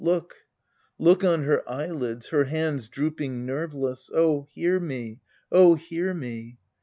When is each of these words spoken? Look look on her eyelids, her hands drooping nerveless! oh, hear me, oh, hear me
Look 0.03 0.35
look 0.97 1.23
on 1.23 1.43
her 1.43 1.61
eyelids, 1.69 2.29
her 2.29 2.45
hands 2.45 2.89
drooping 2.89 3.45
nerveless! 3.45 4.09
oh, 4.11 4.47
hear 4.49 4.79
me, 4.79 5.19
oh, 5.51 5.75
hear 5.75 6.11
me 6.15 6.57